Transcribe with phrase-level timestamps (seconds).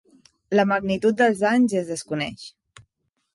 [0.59, 2.47] La magnitud dels danys es desconeix.